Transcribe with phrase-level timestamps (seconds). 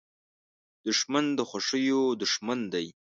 [0.87, 2.87] دښمن د خوښیو دوښمن دی